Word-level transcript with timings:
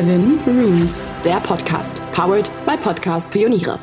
Seven 0.00 0.38
Rooms, 0.46 1.12
der 1.26 1.40
Podcast, 1.40 2.00
powered 2.12 2.50
by 2.64 2.74
Podcast 2.74 3.30
Pioniere. 3.30 3.78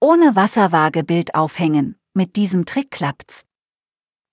Ohne 0.00 0.36
Wasserwaage 0.36 1.02
Bild 1.02 1.34
aufhängen, 1.34 1.96
mit 2.14 2.36
diesem 2.36 2.64
Trick 2.64 2.92
klappt's. 2.92 3.44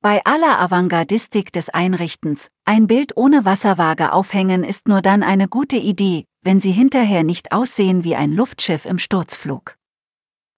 Bei 0.04 0.24
aller 0.26 0.60
Avantgardistik 0.60 1.52
des 1.52 1.70
Einrichtens, 1.72 2.50
ein 2.66 2.86
Bild 2.86 3.18
ohne 3.18 3.46
Wasserwaage 3.46 4.14
aufhängen 4.14 4.64
ist 4.64 4.88
nur 4.88 5.02
dann 5.02 5.24
eine 5.24 5.48
gute 5.48 5.78
Idee, 5.78 6.26
wenn 6.44 6.62
sie 6.62 6.72
hinterher 6.72 7.24
nicht 7.24 7.52
aussehen 7.52 8.04
wie 8.04 8.16
ein 8.16 8.34
Luftschiff 8.34 8.86
im 8.86 9.00
Sturzflug. 9.00 9.76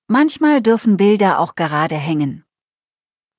Manchmal 0.08 0.62
dürfen 0.62 0.98
Bilder 0.98 1.40
auch 1.40 1.56
gerade 1.56 1.96
hängen. 1.96 2.44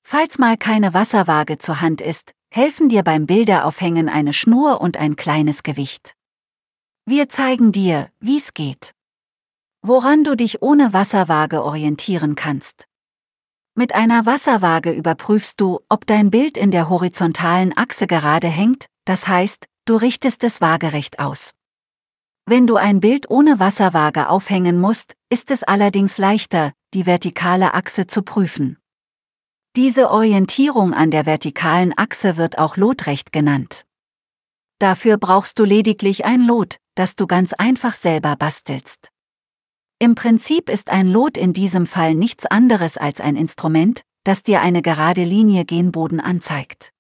Falls 0.03 0.39
mal 0.39 0.57
keine 0.57 0.95
Wasserwaage 0.95 1.59
zur 1.59 1.83
Hand 1.83 2.01
ist, 2.01 2.33
helfen 2.55 2.91
dir 2.91 3.03
beim 3.03 3.25
Bilderaufhängen 3.25 4.11
eine 4.11 4.35
Schnur 4.35 4.83
und 4.83 4.99
ein 4.99 5.17
kleines 5.17 5.63
Gewicht. 5.63 6.15
Wir 7.07 7.31
zeigen 7.31 7.73
dir, 7.73 8.11
wie's 8.21 8.53
geht. 8.53 8.93
Woran 9.81 10.23
du 10.23 10.37
dich 10.37 10.61
ohne 10.61 10.93
Wasserwaage 10.93 11.65
orientieren 11.65 12.35
kannst. 12.35 12.85
Mit 13.75 13.95
einer 13.95 14.27
Wasserwaage 14.27 14.93
überprüfst 14.93 15.63
du, 15.63 15.81
ob 15.89 16.07
dein 16.07 16.31
Bild 16.31 16.59
in 16.59 16.71
der 16.71 16.91
horizontalen 16.91 17.75
Achse 17.75 18.07
gerade 18.07 18.49
hängt, 18.49 18.85
das 19.07 19.29
heißt, 19.29 19.65
du 19.87 19.95
richtest 19.95 20.45
es 20.45 20.61
waagerecht 20.61 21.21
aus. 21.21 21.53
Wenn 22.45 22.67
du 22.67 22.77
ein 22.77 23.01
Bild 23.01 23.31
ohne 23.31 23.61
Wasserwaage 23.61 24.29
aufhängen 24.29 24.79
musst, 24.79 25.15
ist 25.31 25.51
es 25.51 25.63
allerdings 25.63 26.19
leichter, 26.19 26.75
die 26.93 27.07
vertikale 27.07 27.73
Achse 27.73 28.07
zu 28.07 28.23
prüfen. 28.23 28.77
Diese 29.75 30.11
Orientierung 30.11 30.93
an 30.93 31.11
der 31.11 31.25
vertikalen 31.25 31.97
Achse 31.97 32.37
wird 32.37 32.59
auch 32.59 32.77
Lotrecht 32.77 33.33
genannt. 33.33 33.87
Dafür 34.79 35.17
brauchst 35.17 35.59
du 35.59 35.65
lediglich 35.65 36.27
ein 36.27 36.43
Lot, 36.43 36.77
das 36.95 37.17
du 37.17 37.27
ganz 37.27 37.55
einfach 37.55 37.95
selber 37.95 38.37
bastelst. 38.37 39.09
Im 39.99 40.15
Prinzip 40.15 40.69
ist 40.69 40.91
ein 40.91 41.09
Lot 41.09 41.39
in 41.39 41.55
diesem 41.55 41.87
Fall 41.87 42.15
nichts 42.15 42.45
anderes 42.45 42.99
als 42.99 43.23
ein 43.23 43.35
Instrument, 43.35 44.03
das 44.25 44.43
dir 44.43 44.61
eine 44.61 44.83
gerade 44.83 45.25
Linie 45.25 45.65
gen 45.65 45.91
Boden 45.91 46.21
anzeigt. 46.21 46.91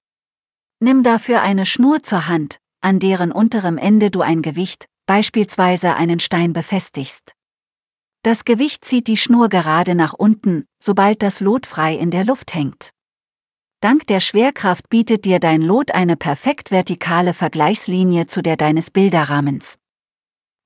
Nimm 0.80 1.02
dafür 1.02 1.42
eine 1.42 1.66
Schnur 1.66 2.02
zur 2.02 2.26
Hand, 2.26 2.58
an 2.80 3.00
deren 3.00 3.32
unterem 3.32 3.76
Ende 3.76 4.10
du 4.10 4.22
ein 4.22 4.40
Gewicht, 4.40 4.86
beispielsweise 5.06 5.94
einen 5.94 6.20
Stein 6.20 6.54
befestigst. 6.54 7.34
Das 8.24 8.44
Gewicht 8.44 8.84
zieht 8.84 9.08
die 9.08 9.16
Schnur 9.16 9.48
gerade 9.48 9.96
nach 9.96 10.12
unten, 10.12 10.66
sobald 10.80 11.24
das 11.24 11.40
Lot 11.40 11.66
frei 11.66 11.96
in 11.96 12.12
der 12.12 12.24
Luft 12.24 12.54
hängt. 12.54 12.90
Dank 13.80 14.06
der 14.06 14.20
Schwerkraft 14.20 14.88
bietet 14.88 15.24
dir 15.24 15.40
dein 15.40 15.60
Lot 15.60 15.90
eine 15.90 16.16
perfekt 16.16 16.70
vertikale 16.70 17.34
Vergleichslinie 17.34 18.26
zu 18.26 18.40
der 18.40 18.56
deines 18.56 18.92
Bilderrahmens. 18.92 19.80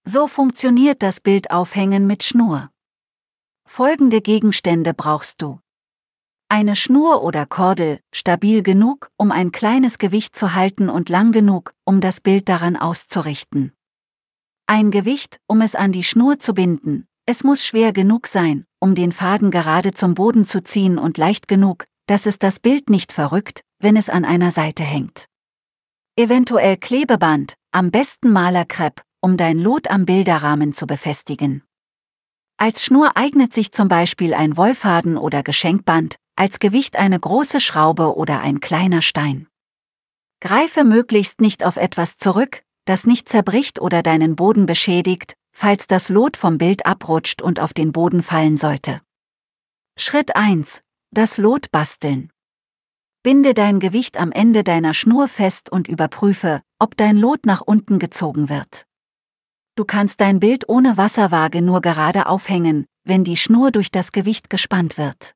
So 0.05 0.29
funktioniert 0.29 1.03
das 1.03 1.21
Bildaufhängen 1.21 2.07
mit 2.07 2.25
Schnur. 2.25 2.71
Folgende 3.67 4.21
Gegenstände 4.21 4.93
brauchst 4.93 5.41
du. 5.41 5.59
Eine 6.51 6.77
Schnur 6.77 7.23
oder 7.23 7.47
Kordel, 7.47 8.01
stabil 8.13 8.63
genug, 8.63 9.11
um 9.17 9.33
ein 9.33 9.51
kleines 9.51 9.97
Gewicht 9.97 10.37
zu 10.37 10.55
halten 10.55 10.91
und 10.91 11.09
lang 11.09 11.33
genug, 11.33 11.73
um 11.85 12.03
das 12.03 12.21
Bild 12.21 12.51
daran 12.51 12.77
auszurichten. 12.77 13.73
Ein 14.67 14.91
Gewicht, 14.91 15.41
um 15.47 15.63
es 15.63 15.75
an 15.75 15.91
die 15.91 16.05
Schnur 16.05 16.39
zu 16.39 16.53
binden, 16.53 17.09
es 17.27 17.43
muss 17.43 17.67
schwer 17.67 17.93
genug 17.93 18.29
sein, 18.29 18.65
um 18.81 18.95
den 18.95 19.11
Faden 19.11 19.51
gerade 19.51 19.93
zum 19.93 20.15
Boden 20.15 20.47
zu 20.47 20.63
ziehen 20.63 20.97
und 20.97 21.19
leicht 21.19 21.49
genug, 21.49 21.87
dass 22.07 22.25
es 22.25 22.39
das 22.39 22.61
Bild 22.61 22.89
nicht 22.89 23.13
verrückt, 23.13 23.63
wenn 23.81 23.97
es 23.97 24.09
an 24.09 24.25
einer 24.25 24.53
Seite 24.53 24.85
hängt. 24.85 25.27
Eventuell 26.17 26.77
Klebeband, 26.77 27.55
am 27.73 27.91
besten 27.91 28.31
Malerkrepp, 28.31 29.03
um 29.21 29.37
dein 29.37 29.59
Lot 29.59 29.91
am 29.91 30.07
Bilderrahmen 30.07 30.73
zu 30.73 30.87
befestigen. 30.87 31.65
Als 32.59 32.85
Schnur 32.85 33.17
eignet 33.17 33.53
sich 33.53 33.73
zum 33.73 33.89
Beispiel 33.89 34.33
ein 34.33 34.57
Wollfaden 34.57 35.19
oder 35.19 35.43
Geschenkband, 35.43 36.17
als 36.37 36.61
Gewicht 36.61 36.97
eine 36.97 37.19
große 37.19 37.61
Schraube 37.61 38.17
oder 38.17 38.41
ein 38.41 38.61
kleiner 38.61 39.03
Stein. 39.03 39.49
Greife 40.41 40.85
möglichst 40.85 41.41
nicht 41.41 41.65
auf 41.65 41.77
etwas 41.77 42.17
zurück, 42.17 42.63
das 42.85 43.05
nicht 43.05 43.29
zerbricht 43.29 43.81
oder 43.81 44.03
deinen 44.03 44.37
Boden 44.37 44.65
beschädigt, 44.65 45.35
falls 45.59 45.87
das 45.87 46.11
Lot 46.11 46.37
vom 46.37 46.59
Bild 46.59 46.85
abrutscht 46.85 47.41
und 47.41 47.61
auf 47.61 47.73
den 47.73 47.91
Boden 47.91 48.23
fallen 48.23 48.59
sollte. 48.59 49.01
Schritt 49.99 50.37
1. 50.37 50.83
Das 51.15 51.39
Lot 51.39 51.71
basteln. 51.71 52.31
Binde 53.23 53.55
dein 53.55 53.81
Gewicht 53.81 54.19
am 54.19 54.33
Ende 54.33 54.65
deiner 54.65 54.93
Schnur 54.93 55.29
fest 55.29 55.73
und 55.73 55.89
überprüfe, 55.89 56.61
ob 56.79 56.95
dein 56.99 57.17
Lot 57.17 57.47
nach 57.47 57.63
unten 57.63 57.99
gezogen 57.99 58.51
wird. 58.51 58.85
Du 59.77 59.87
kannst 59.87 60.21
dein 60.21 60.41
Bild 60.41 60.69
ohne 60.69 60.99
Wasserwaage 60.99 61.63
nur 61.63 61.81
gerade 61.81 62.27
aufhängen, 62.27 62.85
wenn 63.05 63.25
die 63.25 63.39
Schnur 63.39 63.71
durch 63.71 63.91
das 63.91 64.13
Gewicht 64.13 64.51
gespannt 64.51 64.99
wird. 64.99 65.33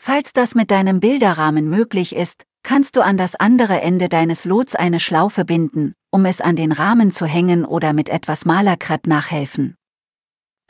Falls 0.00 0.32
das 0.32 0.54
mit 0.54 0.70
deinem 0.70 1.00
Bilderrahmen 1.00 1.68
möglich 1.68 2.16
ist, 2.16 2.44
kannst 2.62 2.96
du 2.96 3.02
an 3.02 3.18
das 3.18 3.34
andere 3.34 3.82
Ende 3.82 4.08
deines 4.08 4.46
Lots 4.46 4.74
eine 4.74 5.00
Schlaufe 5.00 5.44
binden, 5.44 5.92
um 6.10 6.24
es 6.24 6.40
an 6.40 6.56
den 6.56 6.72
Rahmen 6.72 7.12
zu 7.12 7.26
hängen 7.26 7.64
oder 7.64 7.92
mit 7.92 8.08
etwas 8.08 8.44
Malerkrepp 8.44 9.06
nachhelfen. 9.06 9.76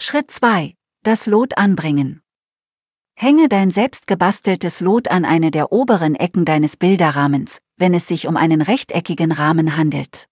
Schritt 0.00 0.30
2. 0.30 0.74
Das 1.04 1.26
Lot 1.26 1.56
anbringen. 1.56 2.22
Hänge 3.16 3.48
dein 3.48 3.70
selbst 3.70 4.06
gebasteltes 4.06 4.80
Lot 4.80 5.08
an 5.08 5.24
eine 5.24 5.50
der 5.50 5.72
oberen 5.72 6.14
Ecken 6.14 6.44
deines 6.44 6.76
Bilderrahmens, 6.76 7.58
wenn 7.76 7.94
es 7.94 8.06
sich 8.06 8.28
um 8.28 8.36
einen 8.36 8.62
rechteckigen 8.62 9.32
Rahmen 9.32 9.76
handelt. 9.76 10.28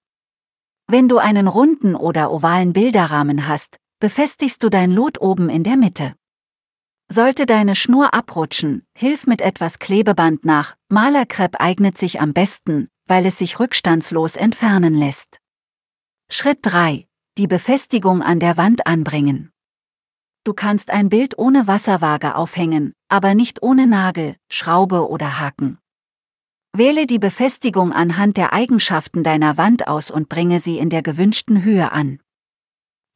Wenn 0.88 1.08
du 1.08 1.18
einen 1.18 1.48
runden 1.48 1.96
oder 1.96 2.30
ovalen 2.30 2.72
Bilderrahmen 2.72 3.48
hast, 3.48 3.78
befestigst 3.98 4.62
du 4.62 4.68
dein 4.68 4.92
Lot 4.92 5.20
oben 5.20 5.48
in 5.48 5.64
der 5.64 5.76
Mitte. 5.76 6.14
Sollte 7.10 7.46
deine 7.46 7.74
Schnur 7.74 8.14
abrutschen, 8.14 8.84
hilf 8.96 9.26
mit 9.26 9.40
etwas 9.40 9.78
Klebeband 9.78 10.44
nach, 10.44 10.76
Malerkrepp 10.88 11.60
eignet 11.60 11.98
sich 11.98 12.20
am 12.20 12.32
besten, 12.32 12.88
weil 13.06 13.26
es 13.26 13.38
sich 13.38 13.58
rückstandslos 13.60 14.36
entfernen 14.36 14.94
lässt. 14.94 15.38
Schritt 16.28 16.58
3. 16.62 17.06
Die 17.38 17.46
Befestigung 17.46 18.22
an 18.22 18.40
der 18.40 18.56
Wand 18.56 18.86
anbringen. 18.86 19.52
Du 20.44 20.54
kannst 20.54 20.90
ein 20.90 21.08
Bild 21.08 21.38
ohne 21.38 21.66
Wasserwaage 21.66 22.34
aufhängen, 22.34 22.94
aber 23.08 23.34
nicht 23.34 23.62
ohne 23.62 23.86
Nagel, 23.86 24.36
Schraube 24.50 25.08
oder 25.08 25.38
Haken. 25.40 25.78
Wähle 26.72 27.06
die 27.06 27.18
Befestigung 27.18 27.92
anhand 27.92 28.36
der 28.36 28.52
Eigenschaften 28.52 29.22
deiner 29.22 29.56
Wand 29.56 29.88
aus 29.88 30.10
und 30.10 30.28
bringe 30.28 30.60
sie 30.60 30.78
in 30.78 30.90
der 30.90 31.02
gewünschten 31.02 31.64
Höhe 31.64 31.90
an. 31.92 32.20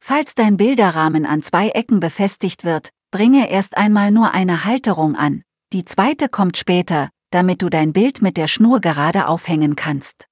Falls 0.03 0.35
dein 0.35 0.57
Bilderrahmen 0.57 1.25
an 1.25 1.41
zwei 1.41 1.69
Ecken 1.69 1.99
befestigt 1.99 2.63
wird, 2.63 2.89
bringe 3.11 3.49
erst 3.49 3.77
einmal 3.77 4.11
nur 4.11 4.31
eine 4.31 4.65
Halterung 4.65 5.15
an, 5.15 5.43
die 5.73 5.85
zweite 5.85 6.27
kommt 6.27 6.57
später, 6.57 7.09
damit 7.31 7.61
du 7.61 7.69
dein 7.69 7.93
Bild 7.93 8.21
mit 8.21 8.37
der 8.37 8.47
Schnur 8.47 8.79
gerade 8.79 9.27
aufhängen 9.27 9.75
kannst. 9.75 10.27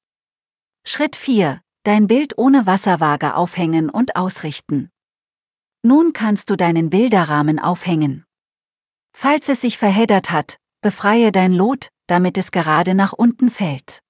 Schritt 0.85 1.15
4. 1.15 1.61
Dein 1.83 2.07
Bild 2.07 2.37
ohne 2.37 2.65
Wasserwaage 2.65 3.35
aufhängen 3.35 3.89
und 3.89 4.15
ausrichten. 4.15 4.89
Nun 5.81 6.13
kannst 6.13 6.49
du 6.49 6.57
deinen 6.57 6.89
Bilderrahmen 6.89 7.57
aufhängen. 7.57 8.25
Falls 9.15 9.49
es 9.49 9.61
sich 9.61 9.77
verheddert 9.77 10.29
hat, 10.29 10.57
befreie 10.81 11.31
dein 11.31 11.53
Lot, 11.53 11.89
damit 12.07 12.37
es 12.37 12.51
gerade 12.51 12.93
nach 12.93 13.13
unten 13.13 13.49
fällt. 13.49 14.01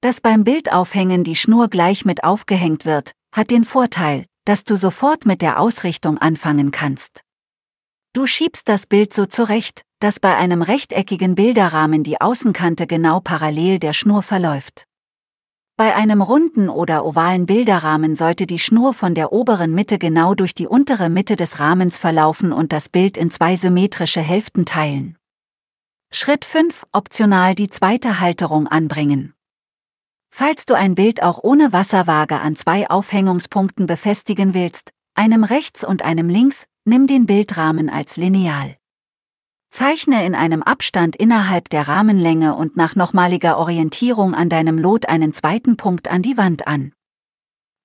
Dass 0.00 0.20
beim 0.20 0.44
Bildaufhängen 0.44 1.24
die 1.24 1.36
Schnur 1.36 1.68
gleich 1.68 2.04
mit 2.04 2.24
aufgehängt 2.24 2.84
wird, 2.84 3.12
hat 3.34 3.50
den 3.50 3.64
Vorteil, 3.64 4.24
dass 4.44 4.64
du 4.64 4.76
sofort 4.76 5.26
mit 5.26 5.42
der 5.42 5.60
Ausrichtung 5.60 6.18
anfangen 6.18 6.70
kannst. 6.70 7.20
Du 8.14 8.26
schiebst 8.26 8.68
das 8.68 8.86
Bild 8.86 9.12
so 9.12 9.26
zurecht, 9.26 9.82
dass 10.00 10.18
bei 10.18 10.36
einem 10.36 10.62
rechteckigen 10.62 11.34
Bilderrahmen 11.34 12.04
die 12.04 12.20
Außenkante 12.20 12.86
genau 12.86 13.20
parallel 13.20 13.78
der 13.78 13.92
Schnur 13.92 14.22
verläuft. 14.22 14.84
Bei 15.76 15.94
einem 15.94 16.22
runden 16.22 16.70
oder 16.70 17.04
ovalen 17.04 17.46
Bilderrahmen 17.46 18.16
sollte 18.16 18.46
die 18.46 18.58
Schnur 18.58 18.94
von 18.94 19.14
der 19.14 19.32
oberen 19.32 19.74
Mitte 19.74 19.98
genau 19.98 20.34
durch 20.34 20.54
die 20.54 20.66
untere 20.66 21.08
Mitte 21.08 21.36
des 21.36 21.60
Rahmens 21.60 21.98
verlaufen 21.98 22.52
und 22.52 22.72
das 22.72 22.88
Bild 22.88 23.16
in 23.16 23.30
zwei 23.30 23.54
symmetrische 23.54 24.20
Hälften 24.20 24.64
teilen. 24.64 25.16
Schritt 26.10 26.44
5. 26.44 26.86
Optional 26.92 27.54
die 27.54 27.68
zweite 27.68 28.18
Halterung 28.18 28.66
anbringen. 28.66 29.34
Falls 30.30 30.64
du 30.64 30.74
ein 30.74 30.94
Bild 30.94 31.22
auch 31.22 31.40
ohne 31.42 31.72
Wasserwaage 31.72 32.40
an 32.40 32.56
zwei 32.56 32.88
Aufhängungspunkten 32.88 33.86
befestigen 33.86 34.54
willst, 34.54 34.90
einem 35.14 35.44
rechts 35.44 35.84
und 35.84 36.02
einem 36.02 36.28
links, 36.28 36.66
nimm 36.88 37.06
den 37.06 37.26
Bildrahmen 37.26 37.88
als 37.88 38.16
Lineal. 38.16 38.76
Zeichne 39.70 40.24
in 40.24 40.34
einem 40.34 40.62
Abstand 40.62 41.14
innerhalb 41.14 41.68
der 41.68 41.86
Rahmenlänge 41.86 42.54
und 42.54 42.76
nach 42.76 42.96
nochmaliger 42.96 43.58
Orientierung 43.58 44.34
an 44.34 44.48
deinem 44.48 44.78
Lot 44.78 45.08
einen 45.08 45.32
zweiten 45.32 45.76
Punkt 45.76 46.08
an 46.08 46.22
die 46.22 46.36
Wand 46.36 46.66
an. 46.66 46.92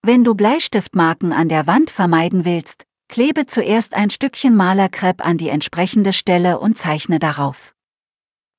Wenn 0.02 0.24
du 0.24 0.34
Bleistiftmarken 0.34 1.34
an 1.34 1.50
der 1.50 1.68
Wand 1.68 1.90
vermeiden 1.90 2.46
willst, 2.46 2.86
klebe 3.10 3.46
zuerst 3.46 3.94
ein 3.94 4.10
Stückchen 4.10 4.56
Malerkrepp 4.56 5.26
an 5.26 5.38
die 5.38 5.50
entsprechende 5.50 6.14
Stelle 6.14 6.60
und 6.60 6.78
zeichne 6.78 7.20
darauf. 7.20 7.74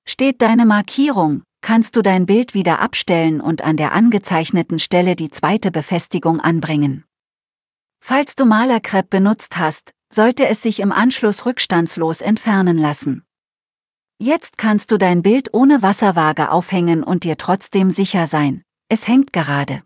Steht 0.07 0.43
deine 0.43 0.67
Markierung, 0.67 1.43
kannst 1.63 1.97
du 1.97 2.03
dein 2.03 2.27
Bild 2.27 2.53
wieder 2.53 2.81
abstellen 2.81 3.41
und 3.41 3.63
an 3.63 3.79
der 3.79 3.93
angezeichneten 3.93 4.79
Stelle 4.79 5.17
die 5.17 5.31
zweite 5.31 5.71
Befestigung 5.71 6.41
anbringen. 6.41 7.05
Falls 8.01 8.35
du 8.35 8.45
Malerkrepp 8.45 9.09
benutzt 9.09 9.57
hast, 9.57 9.93
sollte 10.15 10.47
es 10.47 10.63
sich 10.63 10.81
im 10.81 10.93
Anschluss 10.93 11.45
rückstandslos 11.45 12.21
entfernen 12.21 12.79
lassen. 12.79 13.25
Jetzt 14.19 14.59
kannst 14.59 14.93
du 14.93 14.97
dein 14.97 15.23
Bild 15.23 15.53
ohne 15.53 15.83
Wasserwaage 15.83 16.51
aufhängen 16.51 17.03
und 17.03 17.25
dir 17.25 17.37
trotzdem 17.37 17.91
sicher 17.91 18.27
sein, 18.27 18.63
es 18.89 19.09
hängt 19.09 19.33
gerade. 19.33 19.83